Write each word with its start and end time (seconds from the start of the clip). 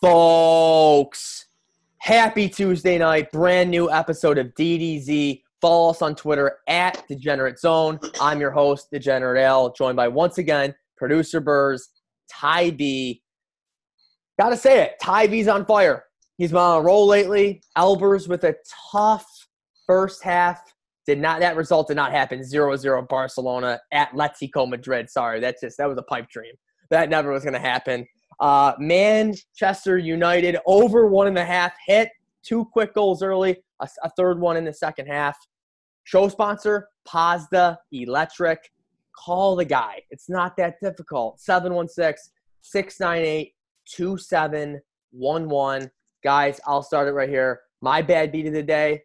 folks. 0.00 1.46
Happy 1.98 2.48
Tuesday 2.48 2.98
night. 2.98 3.30
Brand 3.32 3.70
new 3.70 3.90
episode 3.90 4.38
of 4.38 4.48
DDZ. 4.54 5.42
Follow 5.60 5.90
us 5.90 6.02
on 6.02 6.14
Twitter 6.14 6.58
at 6.68 7.02
Degenerate 7.08 7.58
Zone. 7.58 7.98
I'm 8.20 8.40
your 8.40 8.50
host, 8.50 8.88
Degenerate 8.92 9.42
Al, 9.42 9.72
joined 9.72 9.96
by 9.96 10.08
once 10.08 10.38
again 10.38 10.74
producer 10.96 11.40
Burrs, 11.40 11.88
Ty 12.30 12.70
B. 12.70 13.22
Gotta 14.38 14.56
say 14.56 14.82
it, 14.82 14.96
Ty 15.00 15.28
B's 15.28 15.48
on 15.48 15.64
fire. 15.64 16.04
He's 16.36 16.50
been 16.50 16.60
on 16.60 16.78
a 16.78 16.82
roll 16.82 17.06
lately. 17.06 17.62
Albers 17.76 18.28
with 18.28 18.44
a 18.44 18.54
tough 18.92 19.26
first 19.86 20.22
half. 20.22 20.60
Did 21.06 21.18
not 21.18 21.40
that 21.40 21.56
result 21.56 21.88
did 21.88 21.96
not 21.96 22.12
happen. 22.12 22.40
0-0 22.40 23.08
Barcelona 23.08 23.80
at 23.92 24.10
Atletico 24.12 24.68
Madrid. 24.68 25.08
Sorry, 25.08 25.40
that's 25.40 25.62
just 25.62 25.78
that 25.78 25.88
was 25.88 25.96
a 25.96 26.02
pipe 26.02 26.28
dream. 26.28 26.52
That 26.90 27.08
never 27.08 27.30
was 27.30 27.44
gonna 27.44 27.58
happen. 27.58 28.06
Uh, 28.40 28.72
Manchester 28.78 29.98
United 29.98 30.58
over 30.66 31.06
one 31.06 31.26
and 31.26 31.38
a 31.38 31.44
half 31.44 31.72
hit. 31.86 32.10
Two 32.42 32.64
quick 32.66 32.94
goals 32.94 33.22
early, 33.22 33.56
a, 33.80 33.88
a 34.04 34.10
third 34.10 34.38
one 34.38 34.56
in 34.56 34.64
the 34.64 34.72
second 34.72 35.06
half. 35.06 35.36
Show 36.04 36.28
sponsor, 36.28 36.88
Pazda 37.08 37.76
Electric. 37.92 38.70
Call 39.16 39.56
the 39.56 39.64
guy. 39.64 40.02
It's 40.10 40.28
not 40.28 40.56
that 40.58 40.74
difficult. 40.82 41.40
716 41.40 42.32
698 42.60 43.54
2711. 43.88 45.90
Guys, 46.22 46.60
I'll 46.66 46.82
start 46.82 47.08
it 47.08 47.12
right 47.12 47.28
here. 47.28 47.60
My 47.80 48.02
bad 48.02 48.32
beat 48.32 48.46
of 48.46 48.52
the 48.52 48.62
day 48.62 49.02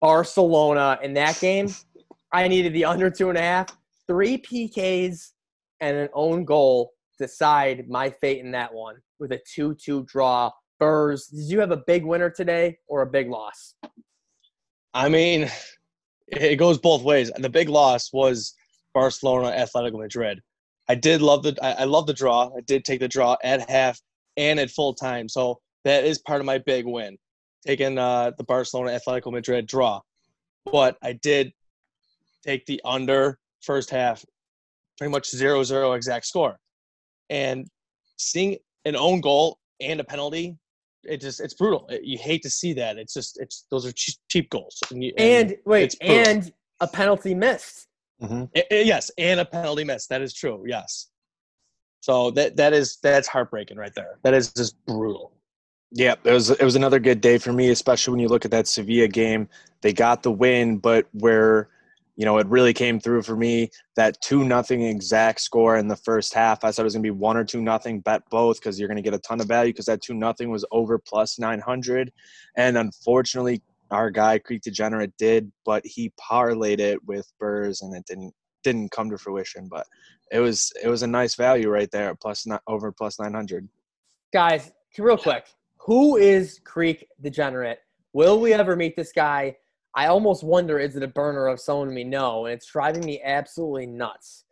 Barcelona 0.00 0.98
in 1.02 1.14
that 1.14 1.38
game. 1.40 1.68
I 2.32 2.48
needed 2.48 2.72
the 2.72 2.84
under 2.84 3.10
two 3.10 3.28
and 3.28 3.38
a 3.38 3.40
half, 3.40 3.76
three 4.06 4.38
PKs, 4.38 5.32
and 5.80 5.96
an 5.96 6.08
own 6.14 6.44
goal 6.44 6.92
decide 7.18 7.88
my 7.88 8.10
fate 8.10 8.40
in 8.40 8.50
that 8.52 8.72
one 8.72 8.96
with 9.18 9.32
a 9.32 9.40
2 9.54 9.74
2 9.74 10.04
draw. 10.04 10.50
Burrs, 10.78 11.26
did 11.28 11.44
you 11.50 11.60
have 11.60 11.70
a 11.70 11.82
big 11.86 12.04
winner 12.04 12.28
today 12.28 12.78
or 12.86 13.02
a 13.02 13.06
big 13.06 13.30
loss? 13.30 13.74
I 14.92 15.08
mean, 15.08 15.48
it 16.28 16.56
goes 16.56 16.78
both 16.78 17.02
ways. 17.02 17.30
The 17.36 17.48
big 17.48 17.68
loss 17.68 18.12
was 18.12 18.54
Barcelona 18.92 19.56
Atletico 19.56 19.98
Madrid. 19.98 20.40
I 20.88 20.94
did 20.94 21.22
love 21.22 21.42
the 21.42 21.56
I, 21.62 21.82
I 21.82 21.84
love 21.84 22.06
the 22.06 22.14
draw. 22.14 22.50
I 22.56 22.60
did 22.66 22.84
take 22.84 23.00
the 23.00 23.08
draw 23.08 23.36
at 23.42 23.68
half 23.68 24.00
and 24.36 24.60
at 24.60 24.70
full 24.70 24.94
time. 24.94 25.28
So 25.28 25.58
that 25.84 26.04
is 26.04 26.18
part 26.18 26.40
of 26.40 26.46
my 26.46 26.58
big 26.58 26.86
win, 26.86 27.16
taking 27.66 27.98
uh, 27.98 28.32
the 28.36 28.44
Barcelona 28.44 28.98
Atletico 28.98 29.32
Madrid 29.32 29.66
draw. 29.66 30.00
But 30.70 30.96
I 31.02 31.14
did 31.14 31.52
take 32.44 32.66
the 32.66 32.80
under 32.84 33.38
first 33.62 33.90
half, 33.90 34.24
pretty 34.98 35.10
much 35.10 35.30
zero 35.30 35.62
zero 35.64 35.92
exact 35.92 36.26
score 36.26 36.58
and 37.30 37.68
seeing 38.16 38.56
an 38.84 38.96
own 38.96 39.20
goal 39.20 39.58
and 39.80 40.00
a 40.00 40.04
penalty 40.04 40.56
it 41.08 41.20
just 41.20 41.40
it's 41.40 41.54
brutal. 41.54 41.86
It, 41.88 42.04
you 42.04 42.18
hate 42.18 42.42
to 42.42 42.50
see 42.50 42.72
that. 42.74 42.98
It's 42.98 43.14
just 43.14 43.38
it's 43.40 43.66
those 43.70 43.86
are 43.86 43.92
cheap, 43.92 44.16
cheap 44.28 44.50
goals. 44.50 44.78
And, 44.90 45.02
you, 45.02 45.12
and, 45.16 45.50
and 45.50 45.58
wait 45.64 45.96
and 46.00 46.52
a 46.80 46.86
penalty 46.86 47.34
missed. 47.34 47.88
Mm-hmm. 48.22 48.44
it, 48.54 48.66
it, 48.70 48.86
yes 48.86 49.10
and 49.18 49.40
a 49.40 49.44
penalty 49.44 49.84
missed. 49.84 50.08
That 50.08 50.22
is 50.22 50.32
true 50.32 50.64
yes. 50.66 51.08
So 52.00 52.30
that 52.32 52.56
that 52.56 52.72
is 52.72 52.98
that's 53.02 53.28
heartbreaking 53.28 53.76
right 53.76 53.94
there. 53.94 54.18
That 54.22 54.34
is 54.34 54.52
just 54.52 54.76
brutal. 54.86 55.32
Yeah, 55.92 56.14
it 56.24 56.32
was 56.32 56.50
it 56.50 56.62
was 56.62 56.76
another 56.76 56.98
good 56.98 57.20
day 57.20 57.38
for 57.38 57.52
me, 57.52 57.70
especially 57.70 58.12
when 58.12 58.20
you 58.20 58.28
look 58.28 58.44
at 58.44 58.50
that 58.50 58.66
Sevilla 58.66 59.08
game. 59.08 59.48
They 59.82 59.92
got 59.92 60.22
the 60.22 60.32
win, 60.32 60.78
but 60.78 61.06
where 61.12 61.68
you 62.16 62.24
know, 62.24 62.38
it 62.38 62.46
really 62.48 62.72
came 62.72 62.98
through 62.98 63.22
for 63.22 63.36
me. 63.36 63.70
That 63.94 64.20
two 64.22 64.44
nothing 64.44 64.82
exact 64.82 65.40
score 65.40 65.76
in 65.76 65.88
the 65.88 65.96
first 65.96 66.32
half. 66.34 66.64
I 66.64 66.70
said 66.70 66.82
it 66.82 66.84
was 66.84 66.94
gonna 66.94 67.02
be 67.02 67.10
one 67.10 67.36
or 67.36 67.44
two 67.44 67.60
nothing. 67.60 68.00
Bet 68.00 68.22
both 68.30 68.58
because 68.58 68.80
you're 68.80 68.88
gonna 68.88 69.02
get 69.02 69.14
a 69.14 69.18
ton 69.18 69.40
of 69.40 69.48
value 69.48 69.72
because 69.72 69.86
that 69.86 70.02
two 70.02 70.14
nothing 70.14 70.50
was 70.50 70.64
over 70.72 70.98
plus 70.98 71.38
nine 71.38 71.60
hundred, 71.60 72.12
and 72.56 72.78
unfortunately, 72.78 73.62
our 73.90 74.10
guy 74.10 74.38
Creek 74.38 74.62
Degenerate 74.62 75.12
did, 75.18 75.52
but 75.64 75.84
he 75.86 76.12
parlayed 76.18 76.80
it 76.80 76.98
with 77.06 77.30
Burrs 77.38 77.82
and 77.82 77.94
it 77.94 78.04
didn't 78.06 78.32
didn't 78.64 78.90
come 78.90 79.10
to 79.10 79.18
fruition. 79.18 79.68
But 79.68 79.86
it 80.32 80.40
was 80.40 80.72
it 80.82 80.88
was 80.88 81.02
a 81.02 81.06
nice 81.06 81.34
value 81.34 81.68
right 81.68 81.90
there, 81.90 82.14
plus 82.14 82.46
not 82.46 82.62
over 82.66 82.90
plus 82.92 83.20
nine 83.20 83.34
hundred. 83.34 83.68
Guys, 84.32 84.72
real 84.98 85.18
quick, 85.18 85.46
who 85.76 86.16
is 86.16 86.60
Creek 86.64 87.06
Degenerate? 87.20 87.78
Will 88.12 88.40
we 88.40 88.54
ever 88.54 88.74
meet 88.74 88.96
this 88.96 89.12
guy? 89.12 89.56
I 89.96 90.08
almost 90.08 90.44
wonder 90.44 90.78
is 90.78 90.94
it 90.94 91.02
a 91.02 91.08
burner 91.08 91.46
of 91.46 91.58
someone 91.58 91.94
we 91.94 92.04
know, 92.04 92.44
and 92.44 92.54
it's 92.54 92.70
driving 92.70 93.04
me 93.04 93.20
absolutely 93.24 93.86
nuts. 93.86 94.44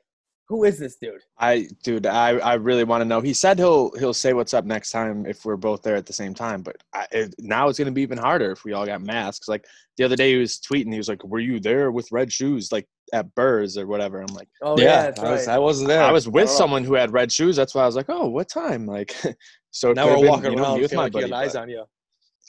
Who 0.48 0.64
is 0.64 0.78
this 0.78 0.96
dude? 0.96 1.20
I 1.38 1.68
dude, 1.82 2.06
I, 2.06 2.38
I 2.38 2.54
really 2.54 2.84
want 2.84 3.02
to 3.02 3.04
know. 3.04 3.20
He 3.20 3.32
said 3.32 3.58
he'll 3.58 3.90
he'll 3.98 4.14
say 4.14 4.32
what's 4.32 4.54
up 4.54 4.64
next 4.64 4.90
time 4.90 5.24
if 5.26 5.44
we're 5.44 5.56
both 5.56 5.82
there 5.82 5.96
at 5.96 6.06
the 6.06 6.12
same 6.12 6.34
time. 6.34 6.62
But 6.62 6.76
I, 6.94 7.06
it, 7.12 7.34
now 7.38 7.68
it's 7.68 7.78
gonna 7.78 7.92
be 7.92 8.02
even 8.02 8.18
harder 8.18 8.50
if 8.52 8.64
we 8.64 8.72
all 8.72 8.84
got 8.84 9.02
masks. 9.02 9.48
Like 9.48 9.66
the 9.96 10.04
other 10.04 10.16
day, 10.16 10.32
he 10.32 10.38
was 10.38 10.60
tweeting. 10.60 10.92
He 10.92 10.98
was 10.98 11.08
like, 11.08 11.24
"Were 11.24 11.40
you 11.40 11.60
there 11.60 11.90
with 11.90 12.12
red 12.12 12.32
shoes, 12.32 12.72
like 12.72 12.86
at 13.12 13.34
Burrs 13.34 13.78
or 13.78 13.86
whatever?" 13.86 14.20
I'm 14.20 14.34
like, 14.34 14.48
"Oh 14.62 14.78
yeah, 14.78 15.12
yeah 15.16 15.22
I, 15.22 15.30
was, 15.30 15.48
I 15.48 15.58
wasn't 15.58 15.88
there. 15.88 16.02
I 16.02 16.12
was 16.12 16.28
with 16.28 16.48
oh. 16.48 16.52
someone 16.52 16.84
who 16.84 16.94
had 16.94 17.12
red 17.12 17.32
shoes. 17.32 17.56
That's 17.56 17.74
why 17.74 17.82
I 17.82 17.86
was 17.86 17.96
like, 17.96 18.10
"Oh, 18.10 18.28
what 18.28 18.48
time?" 18.48 18.86
Like, 18.86 19.14
so 19.70 19.92
now 19.92 20.08
we're 20.08 20.16
been, 20.16 20.28
walking 20.28 20.50
you 20.50 20.56
know, 20.56 20.62
around 20.62 20.80
with 20.80 20.94
my 20.94 21.04
like 21.04 21.12
buddy, 21.12 21.32
eyes 21.32 21.54
on 21.54 21.70
you. 21.70 21.84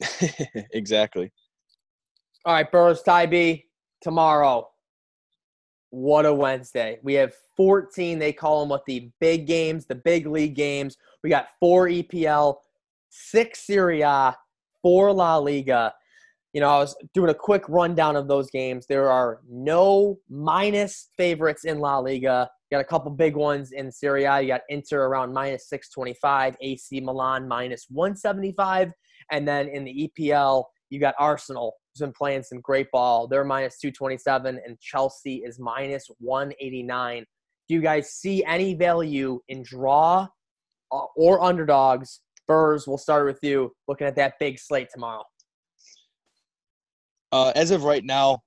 exactly. 0.73 1.31
All 2.45 2.53
right, 2.53 2.71
Burrs 2.71 3.01
Ty 3.01 3.25
B, 3.25 3.65
tomorrow. 4.03 4.69
What 5.89 6.27
a 6.27 6.33
Wednesday. 6.33 6.99
We 7.01 7.15
have 7.15 7.33
14, 7.57 8.19
they 8.19 8.33
call 8.33 8.59
them 8.59 8.69
what 8.69 8.85
the 8.85 9.09
big 9.19 9.47
games, 9.47 9.87
the 9.87 9.95
big 9.95 10.27
league 10.27 10.53
games. 10.53 10.95
We 11.23 11.31
got 11.31 11.47
four 11.59 11.87
EPL, 11.87 12.57
six 13.09 13.65
Serie 13.65 14.01
A, 14.01 14.37
four 14.83 15.11
La 15.11 15.37
Liga. 15.37 15.91
You 16.53 16.61
know, 16.61 16.69
I 16.69 16.77
was 16.77 16.95
doing 17.15 17.31
a 17.31 17.33
quick 17.33 17.63
rundown 17.67 18.15
of 18.15 18.27
those 18.27 18.51
games. 18.51 18.85
There 18.85 19.09
are 19.09 19.39
no 19.49 20.19
minus 20.29 21.09
favorites 21.17 21.65
in 21.65 21.79
La 21.79 21.97
Liga. 21.97 22.47
You 22.69 22.77
got 22.77 22.81
a 22.81 22.87
couple 22.87 23.09
big 23.09 23.35
ones 23.35 23.71
in 23.71 23.91
Serie 23.91 24.25
A. 24.25 24.41
You 24.41 24.49
got 24.49 24.61
Inter 24.69 25.07
around 25.07 25.33
minus 25.33 25.67
625, 25.67 26.57
AC 26.61 27.01
Milan 27.01 27.47
minus 27.47 27.87
175. 27.89 28.91
And 29.31 29.47
then 29.47 29.67
in 29.67 29.83
the 29.83 30.11
EPL, 30.19 30.65
you 30.91 30.99
got 30.99 31.15
Arsenal 31.17 31.75
who's 31.95 32.05
been 32.05 32.13
playing 32.13 32.43
some 32.43 32.59
great 32.59 32.91
ball. 32.91 33.27
They're 33.27 33.43
minus 33.43 33.77
227, 33.79 34.59
and 34.65 34.79
Chelsea 34.79 35.37
is 35.45 35.59
minus 35.59 36.09
189. 36.19 37.25
Do 37.67 37.73
you 37.73 37.81
guys 37.81 38.11
see 38.11 38.43
any 38.43 38.73
value 38.73 39.39
in 39.47 39.63
draw 39.63 40.27
uh, 40.91 41.05
or 41.15 41.41
underdogs? 41.43 42.21
Burrs, 42.47 42.87
we'll 42.87 42.97
start 42.97 43.25
with 43.25 43.39
you 43.41 43.73
looking 43.87 44.07
at 44.07 44.15
that 44.17 44.33
big 44.39 44.59
slate 44.59 44.89
tomorrow. 44.93 45.23
Uh, 47.31 47.51
as 47.55 47.71
of 47.71 47.83
right 47.83 48.03
now, 48.03 48.41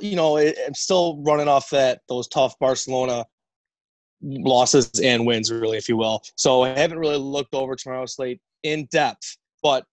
you 0.00 0.16
know, 0.16 0.38
I'm 0.38 0.74
still 0.74 1.22
running 1.24 1.46
off 1.46 1.70
that 1.70 2.00
those 2.08 2.26
tough 2.26 2.58
Barcelona 2.58 3.24
losses 4.20 4.90
and 5.00 5.24
wins, 5.24 5.52
really, 5.52 5.78
if 5.78 5.88
you 5.88 5.96
will. 5.96 6.20
So 6.34 6.62
I 6.62 6.70
haven't 6.70 6.98
really 6.98 7.18
looked 7.18 7.54
over 7.54 7.76
tomorrow's 7.76 8.16
slate 8.16 8.40
in 8.64 8.88
depth, 8.90 9.36
but 9.62 9.84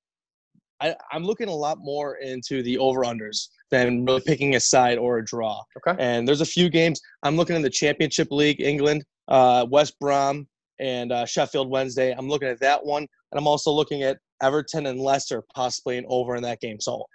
I, 0.82 0.96
am 1.14 1.24
looking 1.24 1.48
a 1.48 1.54
lot 1.54 1.78
more 1.80 2.16
into 2.18 2.62
the 2.64 2.78
over 2.78 3.02
unders 3.02 3.48
than 3.72 4.06
really 4.06 4.22
picking 4.22 4.56
a 4.56 4.60
side 4.60 4.98
or 4.98 5.18
a 5.18 5.26
draw. 5.26 5.62
Okay. 5.78 5.96
And 6.00 6.28
there's 6.28 6.42
a 6.42 6.46
few 6.46 6.70
games 6.70 7.02
I'm 7.24 7.36
looking 7.36 7.56
in 7.56 7.62
the 7.62 7.70
Championship 7.70 8.28
League, 8.32 8.62
England, 8.62 9.04
uh, 9.28 9.66
West 9.70 9.98
Brom, 10.00 10.48
and 10.80 11.12
uh, 11.12 11.26
Sheffield 11.26 11.70
Wednesday. 11.70 12.14
I'm 12.18 12.28
looking 12.28 12.50
at 12.50 12.60
that 12.60 12.86
one, 12.86 13.04
and 13.04 13.40
I'm 13.40 13.48
also 13.48 13.72
looking 13.72 14.04
at 14.04 14.18
Everton 14.42 14.88
and 14.88 15.00
Leicester 15.00 15.44
possibly 15.54 15.98
an 15.98 16.06
over 16.08 16.36
in 16.36 16.44
that 16.44 16.60
game. 16.60 16.80
So 16.80 17.06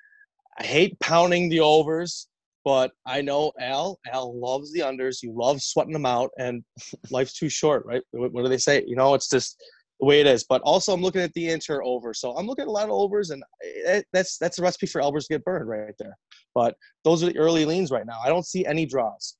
I 0.58 0.64
hate 0.64 0.98
pounding 1.00 1.48
the 1.48 1.60
overs, 1.60 2.28
but 2.64 2.92
I 3.06 3.20
know 3.20 3.52
Al. 3.60 3.98
Al 4.12 4.38
loves 4.38 4.72
the 4.72 4.80
unders. 4.80 5.22
You 5.22 5.32
love 5.36 5.60
sweating 5.62 5.92
them 5.92 6.06
out, 6.06 6.30
and 6.38 6.62
life's 7.10 7.34
too 7.34 7.48
short, 7.48 7.84
right? 7.84 8.02
What, 8.12 8.32
what 8.32 8.42
do 8.42 8.48
they 8.48 8.58
say? 8.58 8.82
You 8.86 8.96
know, 8.96 9.14
it's 9.14 9.28
just 9.28 9.62
the 10.00 10.06
way 10.06 10.20
it 10.20 10.26
is. 10.26 10.44
But 10.48 10.62
also, 10.62 10.92
I'm 10.92 11.02
looking 11.02 11.20
at 11.20 11.32
the 11.34 11.50
Inter 11.50 11.82
over. 11.84 12.12
So 12.12 12.36
I'm 12.36 12.46
looking 12.46 12.62
at 12.62 12.68
a 12.68 12.72
lot 12.72 12.84
of 12.84 12.90
overs, 12.90 13.30
and 13.30 13.42
eh, 13.86 14.02
that's 14.12 14.38
that's 14.38 14.58
a 14.58 14.62
recipe 14.62 14.86
for 14.86 15.00
Albers 15.00 15.26
to 15.26 15.34
get 15.34 15.44
burned 15.44 15.68
right 15.68 15.94
there. 15.98 16.16
But 16.54 16.74
those 17.04 17.22
are 17.22 17.26
the 17.26 17.38
early 17.38 17.64
leans 17.64 17.90
right 17.90 18.06
now. 18.06 18.18
I 18.24 18.28
don't 18.28 18.46
see 18.46 18.66
any 18.66 18.86
draws. 18.86 19.36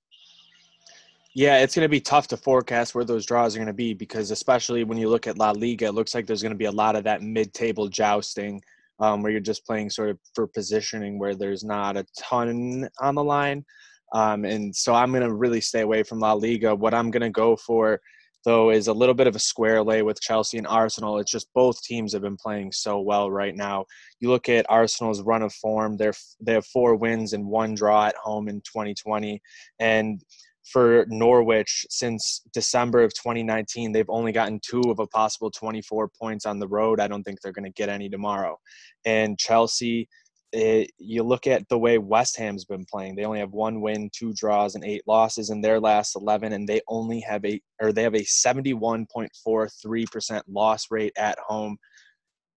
Yeah, 1.34 1.58
it's 1.58 1.76
going 1.76 1.84
to 1.84 1.88
be 1.88 2.00
tough 2.00 2.26
to 2.28 2.36
forecast 2.36 2.94
where 2.94 3.04
those 3.04 3.24
draws 3.24 3.54
are 3.54 3.58
going 3.58 3.68
to 3.68 3.72
be 3.72 3.94
because, 3.94 4.32
especially 4.32 4.82
when 4.82 4.98
you 4.98 5.08
look 5.08 5.26
at 5.26 5.38
La 5.38 5.52
Liga, 5.52 5.86
it 5.86 5.94
looks 5.94 6.14
like 6.14 6.26
there's 6.26 6.42
going 6.42 6.52
to 6.52 6.58
be 6.58 6.64
a 6.64 6.72
lot 6.72 6.96
of 6.96 7.04
that 7.04 7.22
mid-table 7.22 7.88
jousting 7.88 8.60
um, 8.98 9.22
where 9.22 9.30
you're 9.30 9.40
just 9.40 9.64
playing 9.64 9.90
sort 9.90 10.10
of 10.10 10.18
for 10.34 10.48
positioning 10.48 11.20
where 11.20 11.36
there's 11.36 11.62
not 11.62 11.96
a 11.96 12.04
ton 12.18 12.88
on 13.00 13.14
the 13.14 13.22
line. 13.22 13.64
Um, 14.12 14.44
and 14.44 14.74
so 14.74 14.92
I'm 14.92 15.12
going 15.12 15.22
to 15.22 15.32
really 15.32 15.60
stay 15.60 15.82
away 15.82 16.02
from 16.02 16.18
La 16.18 16.32
Liga. 16.32 16.74
What 16.74 16.94
I'm 16.94 17.12
going 17.12 17.22
to 17.22 17.30
go 17.30 17.54
for 17.54 18.00
though 18.44 18.70
is 18.70 18.86
a 18.88 18.92
little 18.92 19.14
bit 19.14 19.26
of 19.26 19.36
a 19.36 19.40
square 19.40 19.82
lay 19.82 20.02
with 20.02 20.20
Chelsea 20.20 20.58
and 20.58 20.66
Arsenal. 20.66 21.18
It's 21.18 21.30
just 21.30 21.52
both 21.54 21.82
teams 21.82 22.12
have 22.12 22.22
been 22.22 22.36
playing 22.36 22.72
so 22.72 23.00
well 23.00 23.30
right 23.30 23.54
now. 23.54 23.86
You 24.20 24.30
look 24.30 24.48
at 24.48 24.66
Arsenal's 24.68 25.22
run 25.22 25.42
of 25.42 25.52
form; 25.52 25.96
they're 25.96 26.14
they 26.40 26.54
have 26.54 26.66
four 26.66 26.96
wins 26.96 27.32
and 27.32 27.46
one 27.46 27.74
draw 27.74 28.06
at 28.06 28.16
home 28.16 28.48
in 28.48 28.60
2020, 28.62 29.40
and 29.78 30.22
for 30.70 31.04
Norwich 31.08 31.86
since 31.90 32.42
December 32.52 33.02
of 33.02 33.14
2019. 33.14 33.92
They've 33.92 34.04
only 34.08 34.32
gotten 34.32 34.60
two 34.60 34.82
of 34.88 34.98
a 34.98 35.06
possible 35.06 35.50
24 35.50 36.08
points 36.08 36.46
on 36.46 36.58
the 36.58 36.68
road. 36.68 37.00
I 37.00 37.08
don't 37.08 37.22
think 37.22 37.40
they're 37.40 37.52
going 37.52 37.64
to 37.64 37.70
get 37.70 37.88
any 37.88 38.08
tomorrow. 38.08 38.58
And 39.04 39.38
Chelsea, 39.38 40.08
it, 40.52 40.90
you 40.98 41.22
look 41.22 41.46
at 41.46 41.68
the 41.68 41.78
way 41.78 41.98
West 41.98 42.36
Ham's 42.36 42.64
been 42.64 42.84
playing. 42.84 43.14
They 43.14 43.24
only 43.24 43.38
have 43.38 43.52
one 43.52 43.80
win, 43.80 44.10
two 44.12 44.32
draws, 44.32 44.74
and 44.74 44.84
eight 44.84 45.02
losses 45.06 45.50
in 45.50 45.60
their 45.60 45.78
last 45.78 46.16
11, 46.16 46.52
and 46.52 46.68
they 46.68 46.80
only 46.88 47.20
have 47.20 47.44
a 47.44 47.60
or 47.80 47.92
they 47.92 48.02
have 48.02 48.14
a 48.14 48.24
71.43% 48.24 50.42
loss 50.48 50.86
rate 50.90 51.12
at 51.16 51.38
home. 51.38 51.78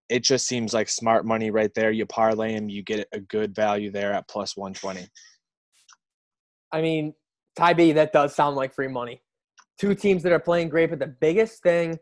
It 0.10 0.24
just 0.24 0.48
seems 0.48 0.74
like 0.74 0.90
smart 0.90 1.26
money 1.26 1.52
right 1.52 1.72
there. 1.76 1.92
You 1.92 2.06
parlay 2.06 2.56
them, 2.56 2.70
you 2.70 2.84
get 2.84 3.08
a 3.14 3.20
good 3.20 3.56
value 3.56 3.92
there 3.92 4.14
at 4.14 4.28
plus 4.28 4.58
120. 4.58 5.08
I 6.72 6.82
mean, 6.82 7.14
Ty 7.56 7.74
B, 7.74 7.92
that 7.94 8.12
does 8.12 8.36
sound 8.36 8.56
like 8.56 8.74
free 8.74 8.88
money. 8.88 9.22
Two 9.80 9.94
teams 9.94 10.24
that 10.24 10.32
are 10.32 10.40
playing 10.40 10.70
great, 10.70 10.90
but 10.90 11.00
the 11.00 11.08
biggest 11.08 11.62
thing, 11.62 12.00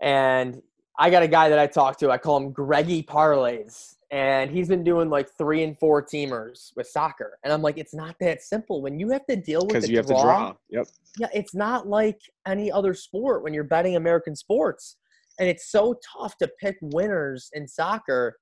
and 0.00 0.62
I 0.98 1.10
got 1.10 1.22
a 1.22 1.28
guy 1.28 1.50
that 1.50 1.58
I 1.58 1.66
talk 1.66 1.98
to. 1.98 2.10
I 2.10 2.18
call 2.18 2.38
him 2.38 2.52
Greggy 2.52 3.02
Parlays, 3.02 3.96
and 4.10 4.50
he's 4.50 4.68
been 4.68 4.82
doing 4.82 5.08
like 5.08 5.28
three 5.38 5.62
and 5.62 5.78
four 5.78 6.02
teamers 6.02 6.72
with 6.76 6.88
soccer. 6.88 7.38
And 7.44 7.52
I'm 7.52 7.62
like, 7.62 7.78
it's 7.78 7.94
not 7.94 8.16
that 8.20 8.42
simple. 8.42 8.82
When 8.82 8.98
you 8.98 9.10
have 9.10 9.24
to 9.26 9.36
deal 9.36 9.60
with 9.60 9.68
Because 9.68 9.88
you 9.88 9.98
have 9.98 10.06
to 10.06 10.14
draw. 10.14 10.54
Yep. 10.70 10.88
yeah, 11.18 11.28
it's 11.32 11.54
not 11.54 11.86
like 11.86 12.20
any 12.46 12.72
other 12.72 12.92
sport 12.92 13.44
when 13.44 13.54
you're 13.54 13.64
betting 13.64 13.94
American 13.94 14.34
sports. 14.34 14.96
And 15.38 15.48
it's 15.48 15.70
so 15.70 15.94
tough 16.18 16.36
to 16.38 16.50
pick 16.60 16.76
winners 16.82 17.50
in 17.52 17.68
soccer. 17.68 18.36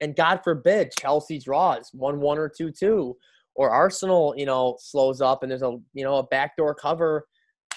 And 0.00 0.14
God 0.14 0.40
forbid 0.44 0.92
Chelsea 0.98 1.40
draws 1.40 1.90
one 1.92 2.20
one 2.20 2.38
or 2.38 2.48
two 2.48 2.70
two, 2.70 3.16
or 3.54 3.70
Arsenal, 3.70 4.34
you 4.36 4.46
know, 4.46 4.76
slows 4.78 5.20
up 5.20 5.42
and 5.42 5.50
there's 5.50 5.62
a 5.62 5.78
you 5.94 6.04
know 6.04 6.16
a 6.16 6.26
backdoor 6.26 6.74
cover 6.74 7.26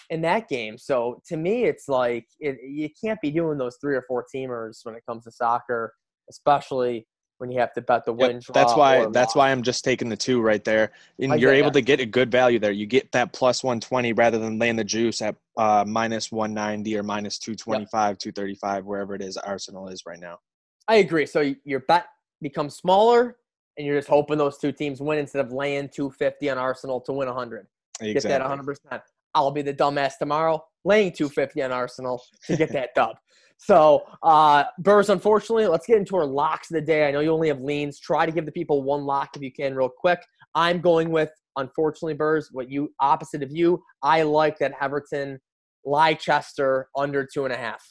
in 0.09 0.21
that 0.21 0.47
game. 0.47 0.77
So 0.77 1.21
to 1.27 1.38
me, 1.38 1.65
it's 1.65 1.88
like 1.88 2.27
it, 2.39 2.57
you 2.63 2.89
can't 3.03 3.19
be 3.21 3.31
doing 3.31 3.57
those 3.57 3.77
three 3.79 3.95
or 3.95 4.03
four 4.07 4.25
teamers 4.33 4.79
when 4.83 4.95
it 4.95 5.03
comes 5.07 5.23
to 5.23 5.31
soccer, 5.31 5.94
especially 6.29 7.07
when 7.39 7.49
you 7.49 7.59
have 7.59 7.73
to 7.73 7.81
bet 7.81 8.05
the 8.05 8.13
Yep, 8.13 8.29
win. 8.29 8.41
that's 8.53 8.75
why 8.75 9.05
that's 9.11 9.33
why 9.33 9.49
I'm 9.49 9.63
just 9.63 9.83
taking 9.85 10.09
the 10.09 10.17
two 10.17 10.41
right 10.41 10.63
there. 10.63 10.91
And 11.19 11.39
you're 11.39 11.53
able 11.53 11.71
to 11.71 11.81
get 11.81 11.99
a 12.01 12.05
good 12.05 12.29
value 12.29 12.59
there. 12.59 12.71
You 12.71 12.85
get 12.85 13.11
that 13.13 13.31
plus 13.31 13.63
120 13.63 14.13
rather 14.13 14.37
than 14.37 14.59
laying 14.59 14.75
the 14.75 14.83
juice 14.83 15.21
at 15.21 15.35
uh, 15.57 15.85
minus 15.87 16.31
190 16.31 16.97
or 16.97 17.03
minus 17.03 17.39
225, 17.39 18.17
235, 18.17 18.85
wherever 18.85 19.15
it 19.15 19.21
is 19.21 19.37
Arsenal 19.37 19.87
is 19.87 20.05
right 20.05 20.19
now. 20.19 20.39
I 20.87 20.95
agree. 20.95 21.25
So 21.25 21.53
your 21.63 21.81
bet 21.81 22.07
becomes 22.41 22.75
smaller, 22.75 23.37
and 23.77 23.87
you're 23.87 23.97
just 23.97 24.09
hoping 24.09 24.37
those 24.37 24.57
two 24.57 24.73
teams 24.73 24.99
win 24.99 25.19
instead 25.19 25.45
of 25.45 25.53
laying 25.53 25.87
250 25.87 26.49
on 26.49 26.57
Arsenal 26.57 26.99
to 27.01 27.13
win 27.13 27.27
100. 27.27 27.67
Exactly. 28.01 28.13
Get 28.13 28.23
that 28.23 28.41
100%. 28.41 29.01
I'll 29.35 29.51
be 29.51 29.61
the 29.61 29.73
dumbass 29.73 30.17
tomorrow 30.17 30.63
laying 30.83 31.11
250 31.11 31.61
on 31.63 31.71
Arsenal 31.71 32.21
to 32.47 32.57
get 32.57 32.71
that 32.73 32.95
dub. 32.95 33.17
So, 33.61 34.03
uh, 34.23 34.63
Burrs, 34.79 35.09
unfortunately, 35.09 35.67
let's 35.67 35.85
get 35.85 35.97
into 35.97 36.15
our 36.15 36.25
locks 36.25 36.71
of 36.71 36.75
the 36.75 36.81
day. 36.81 37.07
I 37.07 37.11
know 37.11 37.19
you 37.19 37.31
only 37.31 37.50
have 37.50 37.59
leans. 37.59 38.00
Try 38.00 38.25
to 38.25 38.31
give 38.31 38.45
the 38.45 38.53
people 38.53 38.83
one 38.83 39.03
lock 39.03 39.31
if 39.35 39.41
you 39.41 39.51
can, 39.51 39.75
real 39.75 39.89
quick. 39.89 40.19
I'm 40.56 40.79
going 40.79 41.11
with, 41.11 41.29
unfortunately, 41.57 42.13
Burrs, 42.13 42.50
what 42.53 42.71
you 42.71 42.94
opposite 43.01 43.44
of 43.44 43.51
you. 43.51 43.83
I 44.01 44.23
like 44.23 44.57
that 44.59 44.75
Everton 44.81 45.39
Leicester 45.83 46.88
under 46.95 47.27
two 47.31 47.44
and 47.44 47.53
a 47.53 47.57
half. 47.57 47.83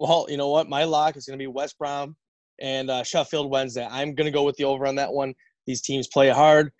Well, 0.00 0.26
you 0.28 0.38
know 0.38 0.48
what? 0.48 0.70
My 0.70 0.84
lock 0.84 1.18
is 1.18 1.26
going 1.26 1.38
to 1.38 1.42
be 1.42 1.46
West 1.46 1.78
Brom 1.78 2.16
and 2.62 2.90
uh, 2.90 3.04
Sheffield 3.04 3.50
Wednesday. 3.50 3.86
I'm 3.90 4.14
going 4.14 4.24
to 4.24 4.32
go 4.32 4.42
with 4.42 4.56
the 4.56 4.64
over 4.64 4.86
on 4.86 4.94
that 4.96 5.12
one. 5.12 5.34
These 5.66 5.82
teams 5.82 6.08
play 6.08 6.30
hard. 6.30 6.70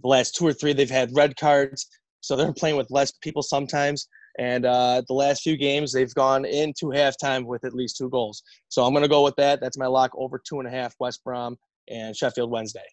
The 0.00 0.08
last 0.08 0.34
two 0.34 0.46
or 0.46 0.54
three, 0.54 0.72
they've 0.72 0.88
had 0.88 1.14
red 1.14 1.36
cards, 1.36 1.86
so 2.22 2.34
they're 2.34 2.52
playing 2.54 2.76
with 2.76 2.90
less 2.90 3.12
people 3.22 3.42
sometimes. 3.42 4.08
And 4.38 4.66
uh, 4.66 5.02
the 5.08 5.14
last 5.14 5.42
few 5.42 5.56
games, 5.56 5.92
they've 5.92 6.14
gone 6.14 6.44
into 6.44 6.86
halftime 6.86 7.46
with 7.46 7.64
at 7.64 7.72
least 7.72 7.96
two 7.96 8.10
goals. 8.10 8.42
So 8.68 8.84
I'm 8.84 8.92
going 8.92 9.02
to 9.02 9.08
go 9.08 9.24
with 9.24 9.36
that. 9.36 9.60
That's 9.60 9.78
my 9.78 9.86
lock 9.86 10.10
over 10.14 10.38
two 10.38 10.58
and 10.58 10.68
a 10.68 10.70
half 10.70 10.94
West 11.00 11.24
Brom 11.24 11.56
and 11.88 12.14
Sheffield 12.14 12.50
Wednesday. 12.50 12.84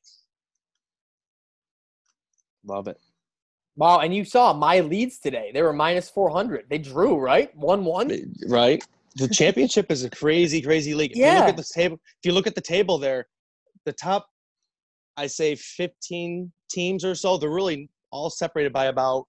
Love 2.65 2.87
it. 2.87 2.97
Wow, 3.75 3.99
and 3.99 4.13
you 4.13 4.23
saw 4.23 4.53
my 4.53 4.81
leads 4.81 5.19
today. 5.19 5.51
They 5.53 5.63
were 5.63 5.73
minus 5.73 6.09
400. 6.09 6.65
They 6.69 6.77
drew, 6.77 7.17
right? 7.17 7.55
1 7.57 7.83
1. 7.83 8.33
Right? 8.47 8.85
The 9.15 9.27
championship 9.27 9.91
is 9.91 10.03
a 10.03 10.09
crazy, 10.09 10.61
crazy 10.61 10.93
league. 10.93 11.11
If 11.11 11.17
you 11.17 11.25
look 11.25 11.49
at 11.49 11.57
the 11.57 11.71
table, 11.73 11.95
if 11.95 12.25
you 12.25 12.33
look 12.33 12.47
at 12.47 12.55
the 12.55 12.61
table 12.61 12.97
there, 12.97 13.27
the 13.85 13.93
top, 13.93 14.27
I 15.17 15.27
say, 15.27 15.55
15 15.55 16.51
teams 16.69 17.03
or 17.03 17.15
so, 17.15 17.37
they're 17.37 17.49
really 17.49 17.89
all 18.11 18.29
separated 18.29 18.73
by 18.73 18.85
about 18.85 19.25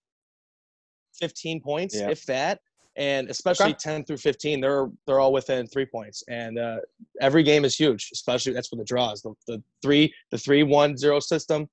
15 1.18 1.60
points, 1.60 1.94
Yeah. 1.96 2.10
if 2.10 2.24
that. 2.26 2.60
And 2.96 3.28
especially 3.28 3.70
Okay. 3.70 3.78
10 3.80 4.04
through 4.04 4.18
15, 4.18 4.60
they're 4.60 4.88
they're 5.06 5.18
all 5.18 5.32
within 5.32 5.66
three 5.66 5.86
points. 5.86 6.22
And 6.28 6.58
uh, 6.58 6.76
every 7.20 7.42
game 7.42 7.64
is 7.64 7.74
huge, 7.76 8.10
especially 8.12 8.52
that's 8.52 8.68
for 8.68 8.76
the 8.76 8.84
draws. 8.84 9.20
The, 9.22 9.34
the 9.48 9.62
three, 9.82 10.14
the 10.30 10.38
three 10.38 10.62
one 10.62 10.96
zero 10.96 11.18
system, 11.18 11.68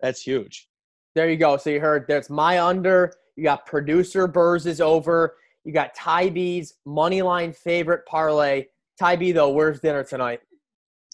that's 0.00 0.22
huge. 0.22 0.68
There 1.14 1.28
you 1.30 1.36
go. 1.36 1.56
So 1.58 1.70
you 1.70 1.80
heard 1.80 2.06
that's 2.08 2.30
my 2.30 2.58
under. 2.62 3.12
You 3.36 3.42
got 3.44 3.66
producer 3.66 4.26
Burrs 4.26 4.64
is 4.64 4.80
over. 4.80 5.36
You 5.64 5.72
got 5.72 5.94
Ty 5.94 6.30
B's 6.30 6.74
money 6.86 7.20
line 7.20 7.52
favorite 7.52 8.06
parlay. 8.06 8.66
Ty 8.98 9.16
B 9.16 9.32
though, 9.32 9.50
where's 9.50 9.80
dinner 9.80 10.04
tonight? 10.04 10.40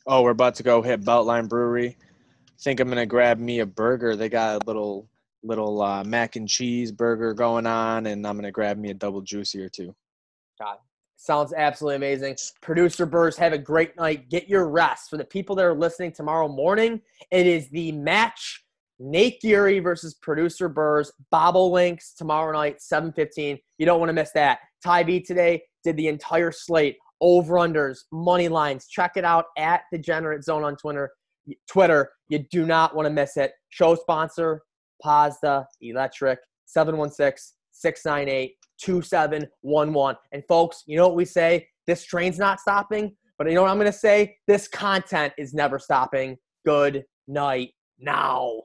Oh, 0.06 0.22
we're 0.22 0.30
about 0.30 0.54
to 0.56 0.62
go 0.62 0.82
hit 0.82 1.00
Beltline 1.02 1.48
Brewery. 1.48 1.96
Think 2.60 2.78
I'm 2.78 2.88
gonna 2.88 3.06
grab 3.06 3.40
me 3.40 3.58
a 3.58 3.66
burger. 3.66 4.14
They 4.14 4.28
got 4.28 4.62
a 4.62 4.66
little 4.66 5.08
little 5.42 5.82
uh, 5.82 6.04
mac 6.04 6.36
and 6.36 6.48
cheese 6.48 6.92
burger 6.92 7.34
going 7.34 7.66
on, 7.66 8.06
and 8.06 8.26
I'm 8.26 8.36
gonna 8.36 8.52
grab 8.52 8.78
me 8.78 8.90
a 8.90 8.94
double 8.94 9.20
juicy 9.20 9.62
or 9.62 9.68
two. 9.68 9.94
God, 10.58 10.78
Sounds 11.22 11.52
absolutely 11.52 11.94
amazing. 11.94 12.36
Producer 12.62 13.06
Burrs, 13.06 13.36
have 13.36 13.52
a 13.52 13.58
great 13.58 13.96
night. 13.96 14.28
Get 14.28 14.48
your 14.48 14.68
rest. 14.68 15.08
For 15.08 15.16
the 15.16 15.24
people 15.24 15.54
that 15.54 15.64
are 15.64 15.72
listening 15.72 16.10
tomorrow 16.10 16.48
morning, 16.48 17.00
it 17.30 17.46
is 17.46 17.68
the 17.70 17.92
match. 17.92 18.64
Nate 18.98 19.40
Geary 19.40 19.78
versus 19.78 20.14
producer 20.14 20.68
Burrs. 20.68 21.12
Bobble 21.30 21.70
links 21.70 22.12
tomorrow 22.12 22.52
night, 22.52 22.80
7:15. 22.80 23.60
You 23.78 23.86
don't 23.86 24.00
want 24.00 24.08
to 24.08 24.14
miss 24.14 24.32
that. 24.32 24.58
Ty 24.82 25.04
B 25.04 25.20
today 25.20 25.62
did 25.84 25.96
the 25.96 26.08
entire 26.08 26.50
slate, 26.50 26.96
over 27.20 27.54
unders, 27.54 28.00
money 28.10 28.48
lines. 28.48 28.88
Check 28.88 29.12
it 29.14 29.24
out 29.24 29.44
at 29.56 29.82
Degenerate 29.92 30.42
Zone 30.42 30.64
on 30.64 30.74
Twitter. 30.74 31.12
Twitter. 31.68 32.10
You 32.30 32.40
do 32.50 32.66
not 32.66 32.96
want 32.96 33.06
to 33.06 33.10
miss 33.10 33.36
it. 33.36 33.52
Show 33.70 33.94
sponsor, 33.94 34.62
Pazda 35.04 35.64
Electric, 35.80 36.38
716 36.66 37.54
698 37.72 38.54
2711. 38.80 40.16
And 40.32 40.42
folks, 40.46 40.82
you 40.86 40.96
know 40.96 41.06
what 41.08 41.16
we 41.16 41.24
say? 41.24 41.66
This 41.86 42.04
train's 42.04 42.38
not 42.38 42.60
stopping, 42.60 43.14
but 43.38 43.48
you 43.48 43.54
know 43.54 43.62
what 43.62 43.70
I'm 43.70 43.78
going 43.78 43.90
to 43.90 43.96
say? 43.96 44.36
This 44.46 44.68
content 44.68 45.32
is 45.38 45.54
never 45.54 45.78
stopping. 45.78 46.36
Good 46.64 47.04
night 47.26 47.70
now. 47.98 48.62